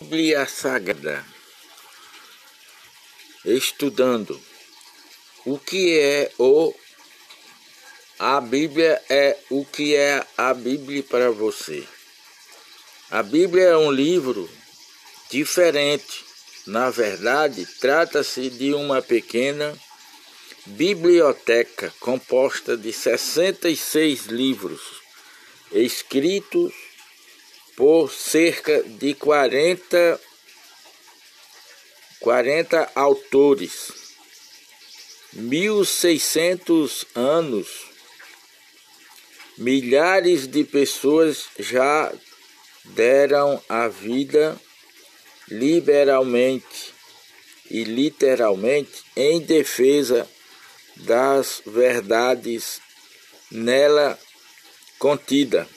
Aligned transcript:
Bíblia 0.00 0.46
Sagrada, 0.46 1.26
estudando 3.44 4.40
o 5.44 5.58
que 5.58 5.98
é 5.98 6.30
o 6.38 6.72
a 8.16 8.40
Bíblia 8.40 9.02
é 9.10 9.36
o 9.50 9.64
que 9.64 9.96
é 9.96 10.24
a 10.36 10.54
Bíblia 10.54 11.02
para 11.02 11.32
você. 11.32 11.82
A 13.10 13.24
Bíblia 13.24 13.64
é 13.64 13.76
um 13.76 13.90
livro 13.90 14.48
diferente. 15.30 16.24
Na 16.64 16.90
verdade, 16.90 17.66
trata-se 17.80 18.50
de 18.50 18.72
uma 18.74 19.02
pequena 19.02 19.76
biblioteca 20.64 21.92
composta 21.98 22.76
de 22.76 22.92
66 22.92 24.26
livros 24.26 24.80
escritos 25.72 26.87
por 27.78 28.10
cerca 28.10 28.82
de 28.82 29.14
40, 29.14 30.20
40 32.18 32.90
autores. 32.92 33.92
1600 35.32 37.06
anos, 37.14 37.68
milhares 39.56 40.48
de 40.48 40.64
pessoas 40.64 41.44
já 41.56 42.12
deram 42.84 43.62
a 43.68 43.86
vida 43.86 44.60
liberalmente 45.46 46.92
e 47.70 47.84
literalmente 47.84 49.04
em 49.14 49.40
defesa 49.40 50.28
das 50.96 51.62
verdades 51.64 52.80
nela 53.52 54.18
contida 54.98 55.68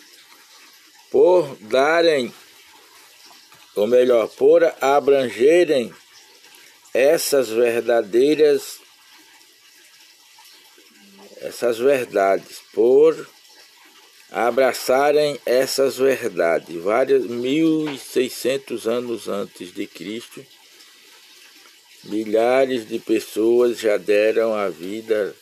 por 1.12 1.58
darem, 1.58 2.34
ou 3.76 3.86
melhor, 3.86 4.30
por 4.30 4.64
abrangerem 4.80 5.94
essas 6.94 7.50
verdadeiras, 7.50 8.80
essas 11.42 11.78
verdades, 11.78 12.60
por 12.74 13.30
abraçarem 14.32 15.38
essas 15.46 15.98
verdades, 15.98 16.82
vários 16.82 17.26
1600 17.26 18.88
anos 18.88 19.28
antes 19.28 19.74
de 19.74 19.86
Cristo, 19.86 20.46
milhares 22.06 22.88
de 22.88 23.00
pessoas 23.00 23.78
já 23.78 23.98
deram 23.98 24.54
a 24.54 24.70
vida 24.70 25.36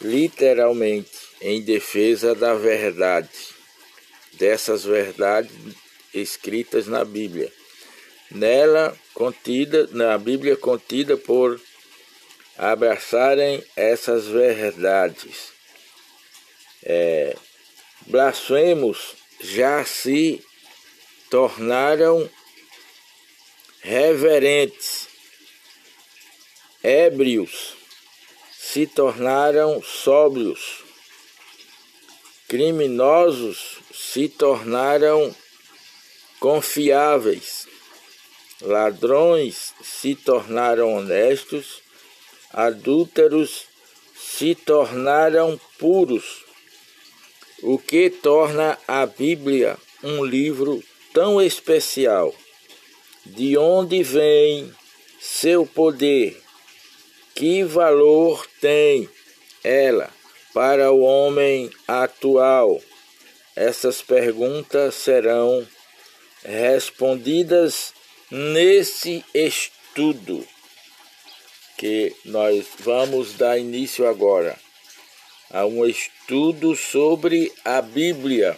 literalmente 0.00 1.10
em 1.40 1.62
defesa 1.62 2.34
da 2.34 2.54
verdade 2.54 3.55
dessas 4.38 4.84
verdades 4.84 5.52
escritas 6.12 6.86
na 6.86 7.04
Bíblia. 7.04 7.52
Nela 8.30 8.96
contida, 9.14 9.88
na 9.92 10.16
Bíblia 10.18 10.56
contida 10.56 11.16
por 11.16 11.60
abraçarem 12.56 13.62
essas 13.76 14.26
verdades. 14.26 15.52
É, 16.82 17.36
blasfemos 18.06 19.14
já 19.40 19.84
se 19.84 20.42
tornaram 21.30 22.28
reverentes, 23.80 25.08
ébrios 26.82 27.76
se 28.58 28.86
tornaram 28.86 29.82
sóbrios, 29.82 30.84
criminosos 32.56 33.80
se 33.92 34.30
tornaram 34.30 35.36
confiáveis, 36.40 37.68
ladrões 38.62 39.74
se 39.82 40.14
tornaram 40.14 40.94
honestos, 40.94 41.82
adúlteros 42.50 43.66
se 44.16 44.54
tornaram 44.54 45.60
puros, 45.76 46.46
o 47.62 47.78
que 47.78 48.08
torna 48.08 48.78
a 48.88 49.04
Bíblia 49.04 49.76
um 50.02 50.24
livro 50.24 50.82
tão 51.12 51.42
especial. 51.42 52.34
De 53.26 53.58
onde 53.58 54.02
vem 54.02 54.72
seu 55.20 55.66
poder? 55.66 56.42
Que 57.34 57.62
valor 57.64 58.46
tem 58.62 59.06
ela 59.62 60.15
para 60.56 60.90
o 60.90 61.00
homem 61.00 61.70
atual? 61.86 62.80
Essas 63.54 64.00
perguntas 64.00 64.94
serão 64.94 65.68
respondidas 66.42 67.92
nesse 68.30 69.22
estudo 69.34 70.48
que 71.76 72.16
nós 72.24 72.64
vamos 72.78 73.34
dar 73.34 73.58
início 73.58 74.08
agora 74.08 74.58
a 75.50 75.66
um 75.66 75.84
estudo 75.84 76.74
sobre 76.74 77.52
a 77.62 77.82
Bíblia. 77.82 78.56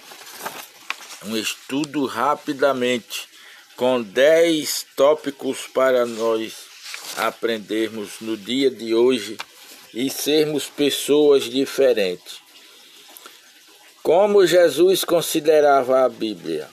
Um 1.27 1.37
estudo 1.37 2.07
rapidamente 2.07 3.27
com 3.75 4.01
10 4.01 4.87
tópicos 4.95 5.67
para 5.75 6.07
nós 6.07 6.55
aprendermos 7.17 8.21
no 8.21 8.37
dia 8.37 8.71
de 8.71 8.95
hoje 8.95 9.37
e 9.93 10.11
sermos 10.11 10.67
pessoas 10.67 11.45
diferentes. 11.45 12.41
Como 14.03 14.47
Jesus 14.47 15.05
considerava 15.05 16.05
a 16.05 16.09
Bíblia? 16.09 16.69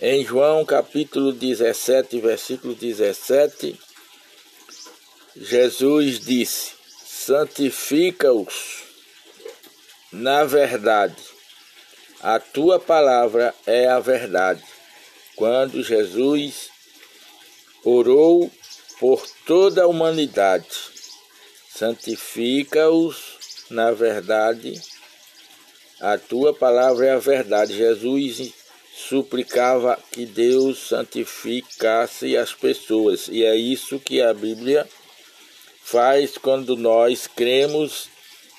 Em 0.00 0.24
João 0.24 0.64
capítulo 0.64 1.32
17, 1.32 2.20
versículo 2.20 2.74
17, 2.74 3.78
Jesus 5.36 6.20
disse: 6.20 6.72
Santifica-os 7.04 8.84
na 10.14 10.44
verdade. 10.44 11.16
A 12.20 12.38
tua 12.38 12.78
palavra 12.78 13.54
é 13.66 13.86
a 13.86 13.98
verdade. 13.98 14.62
Quando 15.36 15.82
Jesus 15.82 16.70
orou 17.84 18.50
por 19.00 19.26
toda 19.44 19.82
a 19.82 19.86
humanidade, 19.86 20.93
santifica-os 21.74 23.66
na 23.70 23.90
verdade 23.90 24.80
a 26.00 26.18
tua 26.18 26.52
palavra 26.52 27.06
é 27.06 27.10
a 27.12 27.18
verdade. 27.18 27.76
Jesus 27.76 28.52
suplicava 28.94 29.98
que 30.12 30.26
Deus 30.26 30.88
santificasse 30.88 32.36
as 32.36 32.52
pessoas. 32.52 33.28
E 33.28 33.42
é 33.42 33.56
isso 33.56 33.98
que 33.98 34.20
a 34.20 34.34
Bíblia 34.34 34.86
faz 35.82 36.36
quando 36.36 36.76
nós 36.76 37.26
cremos 37.26 38.08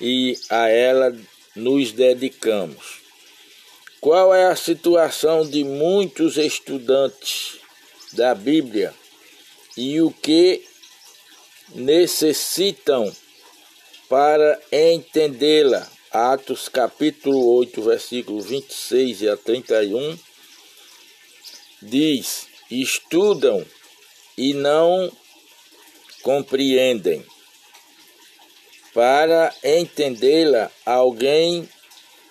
e 0.00 0.36
a 0.50 0.68
ela 0.68 1.16
nos 1.54 1.92
dedicamos. 1.92 3.00
Qual 4.00 4.34
é 4.34 4.46
a 4.46 4.56
situação 4.56 5.48
de 5.48 5.62
muitos 5.62 6.36
estudantes 6.38 7.58
da 8.12 8.34
Bíblia 8.34 8.92
e 9.76 10.00
o 10.00 10.10
que 10.10 10.64
necessitam 11.74 13.10
para 14.08 14.60
entendê-la? 14.70 15.90
Atos 16.10 16.68
capítulo 16.68 17.56
8, 17.58 17.82
versículo 17.82 18.40
26 18.40 19.22
e 19.22 19.28
a 19.28 19.36
31, 19.36 20.18
diz: 21.82 22.46
Estudam 22.70 23.64
e 24.38 24.54
não 24.54 25.12
compreendem. 26.22 27.24
Para 28.94 29.54
entendê-la, 29.62 30.70
alguém 30.86 31.68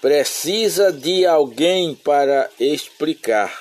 precisa 0.02 0.92
de 0.92 1.26
alguém 1.26 1.94
para 1.94 2.50
explicar. 2.60 3.60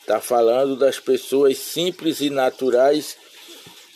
Está 0.00 0.20
falando 0.20 0.76
das 0.76 0.98
pessoas 0.98 1.58
simples 1.58 2.20
e 2.20 2.30
naturais 2.30 3.16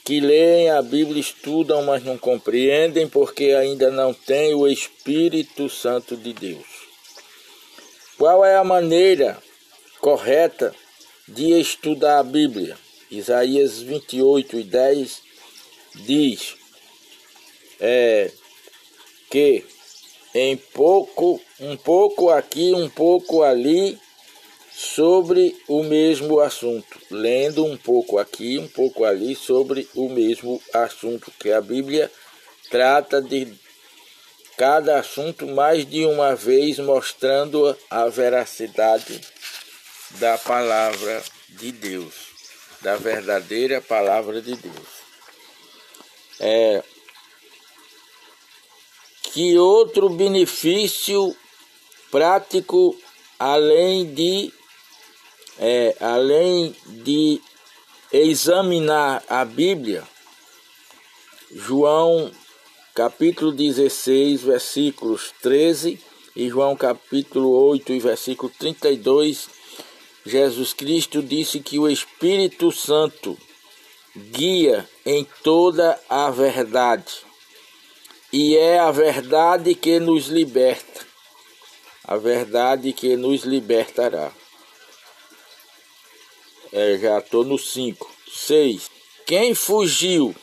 que 0.05 0.21
leem 0.21 0.71
a 0.71 0.83
Bíblia, 0.83 1.21
estudam, 1.21 1.83
mas 1.83 2.05
não 2.05 2.19
compreendem 2.19 3.09
porque 3.09 3.53
ainda 3.53 3.91
não 3.91 4.13
têm 4.13 4.55
o 4.55 4.69
Espírito 4.69 5.71
Santo 5.71 6.15
de 6.15 6.35
Deus. 6.35 6.67
Qual 8.19 8.45
é 8.45 8.57
a 8.57 8.63
maneira 8.63 9.43
correta 10.01 10.75
de 11.27 11.59
estudar 11.59 12.19
a 12.19 12.23
Bíblia? 12.23 12.77
Isaías 13.11 13.81
28 13.81 14.59
e 14.59 14.63
10 14.65 15.23
diz 15.95 16.55
é, 17.81 18.31
que 19.31 19.65
em 20.35 20.57
pouco, 20.57 21.41
um 21.61 21.77
pouco 21.77 22.29
aqui, 22.29 22.73
um 22.75 22.89
pouco 22.89 23.43
ali, 23.43 23.99
sobre 24.77 25.57
o 25.69 25.85
mesmo 25.85 26.41
assunto, 26.41 26.99
lendo 27.09 27.65
um 27.65 27.77
pouco 27.77 28.19
aqui, 28.19 28.59
um 28.59 28.67
pouco 28.67 29.05
ali 29.05 29.37
sobre 29.37 29.89
o 29.95 30.09
mesmo 30.09 30.61
assunto, 30.73 31.33
que 31.39 31.53
a 31.53 31.61
Bíblia 31.61 32.11
trata 32.71 33.23
de 33.23 33.55
cada 34.57 34.99
assunto 34.99 35.47
mais 35.47 35.89
de 35.89 36.05
uma 36.05 36.35
vez, 36.35 36.79
mostrando 36.81 37.77
a 37.89 38.09
veracidade 38.09 39.21
da 40.19 40.37
palavra 40.39 41.23
de 41.51 41.71
Deus, 41.71 42.15
da 42.81 42.97
verdadeira 42.97 43.81
palavra 43.81 44.43
de 44.43 44.57
Deus. 44.57 45.05
É, 46.41 46.83
que 49.23 49.57
outro 49.57 50.09
benefício 50.11 51.37
prático 52.11 52.97
além 53.39 54.13
de 54.13 54.53
é, 55.59 55.97
além 56.01 56.75
de 56.87 57.41
examinar 58.13 59.23
a 59.29 59.45
Bíblia, 59.45 60.03
João 61.53 62.31
capítulo 62.95 63.53
16, 63.53 64.43
versículos 64.43 65.33
13 65.43 66.01
e 66.37 66.49
João 66.49 66.77
capítulo 66.77 67.51
8 67.69 67.93
e 67.93 68.01
versículo 68.01 68.53
32, 68.59 69.49
Jesus 70.27 70.73
Cristo 70.73 71.23
disse 71.23 71.61
que 71.61 71.79
o 71.79 71.89
Espírito 71.89 72.73
Santo 72.73 73.39
guia 74.17 74.89
em 75.05 75.27
toda 75.43 76.01
a 76.09 76.31
verdade. 76.31 77.13
E 78.33 78.57
é 78.57 78.79
a 78.79 78.91
verdade 78.91 79.75
que 79.75 80.01
nos 80.01 80.27
liberta. 80.27 81.07
A 82.05 82.17
verdade 82.17 82.93
que 82.93 83.17
nos 83.17 83.45
libertará. 83.45 84.33
É, 86.77 86.99
já 86.99 87.21
estou 87.21 87.45
no 87.45 87.57
5. 87.57 88.11
6. 88.29 88.91
Quem 89.25 89.55
fugiu, 89.55 90.35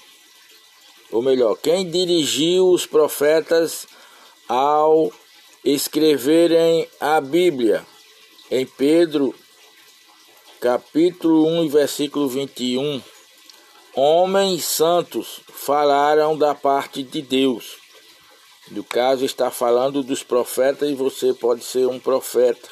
ou 1.12 1.22
melhor, 1.22 1.58
quem 1.58 1.92
dirigiu 1.92 2.70
os 2.70 2.86
profetas 2.86 3.86
ao 4.48 5.12
escreverem 5.62 6.88
a 7.02 7.20
Bíblia? 7.20 7.86
Em 8.50 8.66
Pedro, 8.66 9.36
capítulo 10.62 11.46
1, 11.64 11.68
versículo 11.68 12.30
21. 12.30 13.04
Homens 13.94 14.64
santos 14.64 15.42
falaram 15.50 16.38
da 16.38 16.56
parte 16.56 17.04
de 17.04 17.22
Deus. 17.22 17.76
No 18.70 18.86
caso, 18.86 19.26
está 19.26 19.52
falando 19.52 20.02
dos 20.02 20.24
profetas 20.24 20.90
e 20.90 20.96
você 20.96 21.34
pode 21.34 21.66
ser 21.66 21.88
um 21.88 22.00
profeta. 22.00 22.70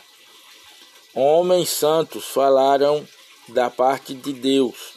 Homens 1.14 1.68
santos 1.68 2.24
falaram 2.24 3.06
da 3.50 3.70
parte 3.70 4.14
de 4.14 4.34
Deus 4.34 4.94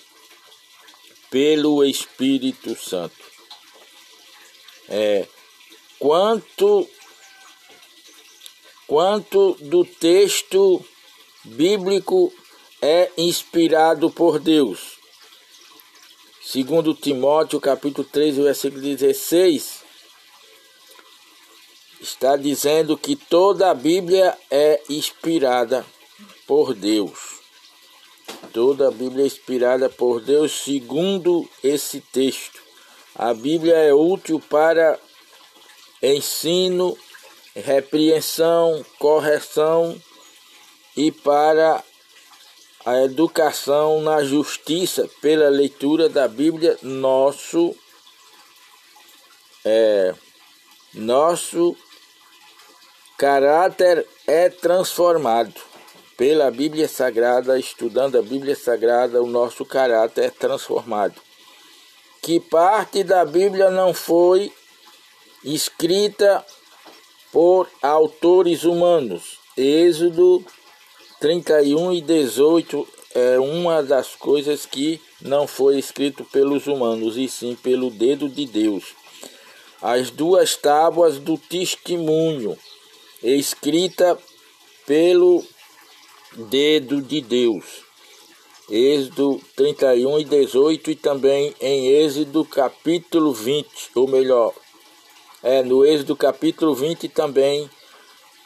pelo 1.31 1.84
Espírito 1.84 2.76
Santo. 2.76 3.25
É, 4.88 5.26
quanto 5.99 6.88
quanto 8.87 9.54
do 9.60 9.84
texto 9.87 10.84
bíblico 11.44 12.31
é 12.82 13.10
inspirado 13.16 14.10
por 14.10 14.38
Deus. 14.38 14.98
Segundo 16.44 16.93
Timóteo, 16.93 17.58
capítulo 17.58 18.06
3, 18.06 18.37
versículo 18.37 18.82
16, 18.82 19.81
está 22.02 22.37
dizendo 22.37 22.98
que 22.98 23.16
toda 23.16 23.70
a 23.70 23.75
Bíblia 23.75 24.37
é 24.50 24.82
inspirada 24.90 25.87
por 26.46 26.75
Deus. 26.75 27.31
Toda 28.52 28.88
a 28.88 28.90
Bíblia 28.90 29.25
é 29.25 29.26
inspirada 29.26 29.88
por 29.88 30.20
Deus 30.20 30.52
segundo 30.52 31.49
esse 31.64 32.00
texto. 32.00 32.60
A 33.14 33.32
Bíblia 33.32 33.75
é 33.76 33.94
útil 33.94 34.38
para 34.40 34.99
ensino, 36.02 36.96
repreensão, 37.56 38.84
correção 38.99 39.99
e 40.94 41.10
para 41.10 41.82
a 42.84 43.02
educação 43.02 44.02
na 44.02 44.22
justiça 44.22 45.08
pela 45.22 45.48
leitura 45.48 46.08
da 46.08 46.28
Bíblia, 46.28 46.76
nosso 46.82 47.75
é, 49.64 50.14
nosso 50.93 51.75
caráter 53.16 54.06
é 54.26 54.50
transformado 54.50 55.71
pela 56.22 56.52
Bíblia 56.52 56.86
Sagrada, 56.86 57.58
estudando 57.58 58.16
a 58.16 58.22
Bíblia 58.22 58.54
Sagrada, 58.54 59.20
o 59.20 59.26
nosso 59.26 59.64
caráter 59.64 60.26
é 60.26 60.30
transformado. 60.30 61.20
Que 62.22 62.38
parte 62.38 63.02
da 63.02 63.24
Bíblia 63.24 63.72
não 63.72 63.92
foi 63.92 64.52
escrita 65.42 66.46
por 67.32 67.69
autores 67.82 68.62
humanos? 68.62 69.40
Êxodo 69.56 70.44
31 71.19 71.92
e 71.92 72.00
18 72.00 72.88
é 73.16 73.40
uma 73.40 73.82
das 73.82 74.14
coisas 74.14 74.64
que 74.64 75.00
não 75.20 75.48
foi 75.48 75.76
escrito 75.76 76.24
pelos 76.26 76.69
humanos, 76.69 77.16
e 77.16 77.28
sim 77.28 77.56
pelo 77.60 77.90
dedo 77.90 78.28
de 78.28 78.46
Deus. 78.46 78.94
As 79.82 80.08
duas 80.08 80.54
tábuas 80.54 81.19
do 81.19 81.36
testemunho, 81.36 82.56
escrita 83.24 84.16
pelo 84.86 85.44
dedo 86.37 87.00
de 87.00 87.20
Deus. 87.20 87.64
Êxodo 88.70 89.40
31 89.56 90.20
e 90.20 90.25
18 90.25 90.90
e 90.90 90.96
também 90.96 91.55
em 91.61 91.88
Êxodo 91.88 92.44
capítulo 92.44 93.32
20, 93.32 93.69
ou 93.94 94.08
melhor, 94.08 94.55
é, 95.43 95.62
no 95.62 95.84
Êxodo 95.84 96.17
capítulo 96.17 96.75
20 96.75 97.08
também 97.08 97.69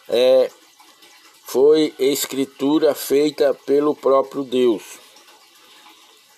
é, 0.09 0.51
foi 1.45 1.95
escritura 1.99 2.95
feita 2.95 3.55
pelo 3.67 3.95
próprio 3.95 4.43
Deus. 4.43 4.83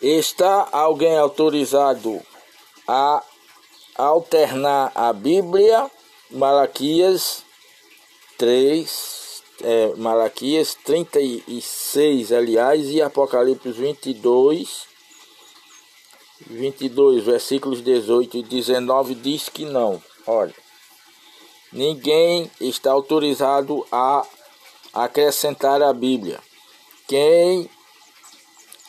Está 0.03 0.69
alguém 0.71 1.17
autorizado 1.17 2.21
a 2.87 3.23
alternar 3.97 4.93
a 4.95 5.13
Bíblia, 5.13 5.91
Malaquias 6.31 7.43
3, 8.37 9.18
é, 9.63 9.95
Malaquias 9.97 10.75
36, 10.85 12.33
aliás, 12.33 12.89
e 12.89 13.03
Apocalipse 13.03 13.71
22, 13.71 14.87
22, 16.47 17.25
versículos 17.25 17.83
18 17.83 18.39
e 18.39 18.43
19 18.43 19.15
diz 19.15 19.49
que 19.49 19.65
não. 19.65 20.03
Olha, 20.27 20.55
ninguém 21.73 22.51
está 22.61 22.93
autorizado 22.93 23.87
a 23.91 24.25
acrescentar 24.93 25.83
a 25.83 25.93
Bíblia. 25.93 26.41
Quem 27.07 27.69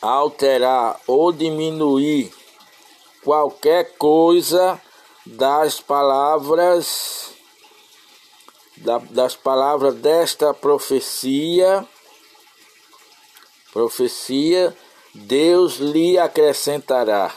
alterar 0.00 1.00
ou 1.06 1.32
diminuir 1.32 2.32
qualquer 3.22 3.96
coisa 3.96 4.80
das 5.26 5.80
palavras 5.80 7.34
das 9.10 9.36
palavras 9.36 9.94
desta 9.96 10.54
profecia, 10.54 11.86
profecia, 13.72 14.76
Deus 15.14 15.76
lhe 15.76 16.18
acrescentará. 16.18 17.34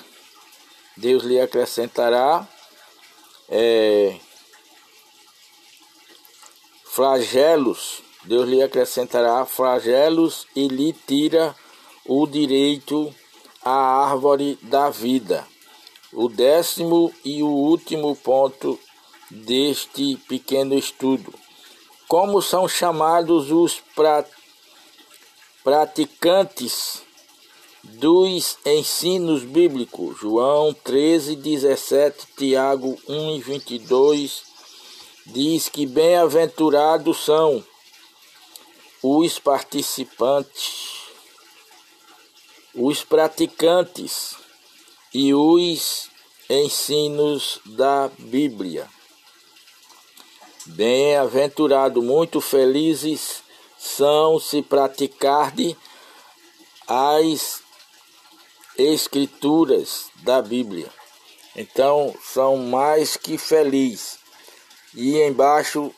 Deus 0.96 1.24
lhe 1.24 1.40
acrescentará 1.40 2.48
é, 3.50 4.16
flagelos. 6.86 8.02
Deus 8.26 8.48
lhe 8.48 8.62
acrescentará 8.62 9.46
flagelos 9.46 10.48
e 10.56 10.68
lhe 10.68 10.94
tira 10.94 11.56
o 12.06 12.26
direito 12.26 13.14
à 13.64 14.06
árvore 14.06 14.58
da 14.62 14.90
vida. 14.90 15.46
O 16.14 16.30
décimo 16.30 17.14
e 17.26 17.42
o 17.42 17.48
último 17.48 18.16
ponto 18.16 18.80
deste 19.34 20.18
pequeno 20.28 20.78
estudo. 20.78 21.34
Como 22.08 22.42
são 22.42 22.68
chamados 22.68 23.52
os 23.52 23.82
praticantes 25.64 27.02
dos 27.84 28.58
ensinos 28.66 29.44
bíblicos? 29.44 30.20
João 30.20 30.74
13, 30.74 31.36
17, 31.36 32.28
Tiago 32.38 32.98
1 33.08 33.36
e 33.36 33.42
22 33.42 34.44
diz 35.26 35.70
que 35.70 35.86
bem-aventurados 35.86 37.18
são 37.24 37.64
os 39.02 39.40
participantes, 39.40 41.02
os 42.76 43.04
praticantes 43.04 44.36
e 45.14 45.34
os 45.34 46.10
ensinos 46.50 47.60
da 47.66 48.10
Bíblia. 48.20 48.88
Bem-aventurado, 50.66 52.02
muito 52.02 52.40
felizes 52.40 53.44
são 53.78 54.40
se 54.40 54.62
praticarem 54.62 55.76
as 56.88 57.62
escrituras 58.78 60.06
da 60.24 60.42
Bíblia. 60.42 60.90
Então, 61.54 62.16
são 62.24 62.56
mais 62.56 63.18
que 63.18 63.38
felizes. 63.38 64.18
E 64.96 65.20
embaixo, 65.22 65.94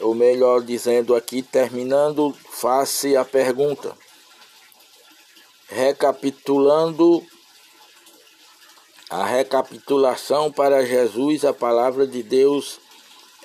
ou 0.00 0.14
melhor 0.14 0.62
dizendo 0.62 1.16
aqui, 1.16 1.42
terminando, 1.42 2.32
faça 2.50 3.20
a 3.20 3.24
pergunta: 3.24 3.96
recapitulando 5.68 7.26
a 9.10 9.24
recapitulação 9.26 10.52
para 10.52 10.86
Jesus, 10.86 11.44
a 11.44 11.52
palavra 11.52 12.06
de 12.06 12.22
Deus 12.22 12.78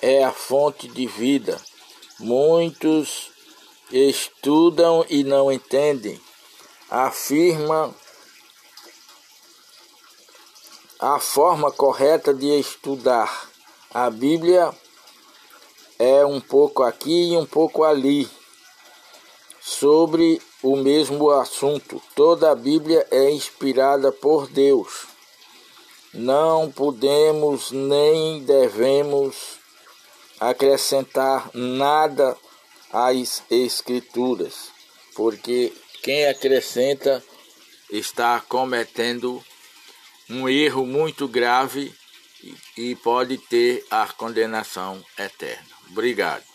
é 0.04 0.22
a 0.22 0.32
fonte 0.32 0.86
de 0.86 1.06
vida. 1.06 1.58
Muitos 2.20 3.30
estudam 3.90 5.02
e 5.08 5.24
não 5.24 5.50
entendem. 5.50 6.20
Afirma 6.90 7.94
a 11.00 11.18
forma 11.18 11.72
correta 11.72 12.34
de 12.34 12.48
estudar. 12.48 13.48
A 13.94 14.10
Bíblia 14.10 14.74
é 15.98 16.22
um 16.26 16.38
pouco 16.38 16.82
aqui 16.82 17.32
e 17.32 17.36
um 17.38 17.46
pouco 17.46 17.82
ali 17.82 18.28
sobre 19.58 20.38
o 20.62 20.76
mesmo 20.76 21.30
assunto. 21.30 22.02
Toda 22.14 22.50
a 22.50 22.54
Bíblia 22.54 23.06
é 23.10 23.30
inspirada 23.30 24.12
por 24.12 24.48
Deus. 24.48 25.06
Não 26.12 26.70
podemos 26.70 27.70
nem 27.70 28.44
devemos 28.44 29.63
acrescentar 30.50 31.50
nada 31.54 32.36
às 32.92 33.42
Escrituras, 33.50 34.70
porque 35.14 35.72
quem 36.02 36.26
acrescenta 36.26 37.22
está 37.90 38.40
cometendo 38.40 39.42
um 40.28 40.48
erro 40.48 40.86
muito 40.86 41.28
grave 41.28 41.92
e 42.76 42.94
pode 42.96 43.38
ter 43.38 43.84
a 43.90 44.06
condenação 44.06 45.04
eterna. 45.18 45.66
Obrigado. 45.90 46.53